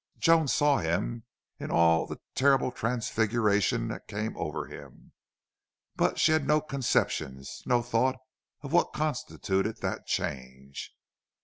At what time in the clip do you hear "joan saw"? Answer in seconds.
0.17-0.79